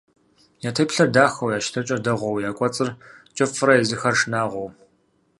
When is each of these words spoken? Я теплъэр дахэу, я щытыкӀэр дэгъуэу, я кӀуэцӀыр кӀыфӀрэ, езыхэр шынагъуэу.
Я 0.67 0.71
теплъэр 0.77 1.09
дахэу, 1.15 1.51
я 1.57 1.59
щытыкӀэр 1.65 2.01
дэгъуэу, 2.05 2.43
я 2.49 2.51
кӀуэцӀыр 2.57 2.89
кӀыфӀрэ, 3.35 3.73
езыхэр 3.81 4.15
шынагъуэу. 4.19 4.67